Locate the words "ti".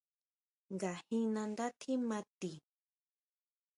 2.39-2.51